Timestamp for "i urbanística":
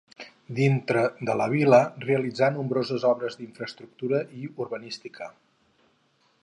4.41-5.31